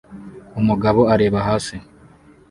Umugabo 0.59 1.01
areba 1.13 1.39
hasi 1.47 1.75